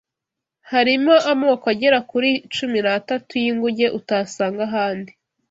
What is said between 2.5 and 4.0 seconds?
cumi n’atatu y’inguge